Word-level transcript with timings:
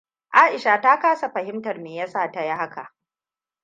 Aisha 0.39 0.81
ta 0.81 0.99
kasa 0.99 1.29
fahimtar 1.31 1.77
meyasa 1.79 2.31
ta 2.31 2.41
yi 2.43 2.51
haka. 2.51 2.95